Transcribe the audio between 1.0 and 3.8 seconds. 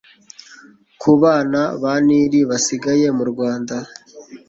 ku bana ba Nili basigaye mu rwanda